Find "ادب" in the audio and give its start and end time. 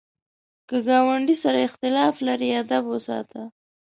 2.61-2.83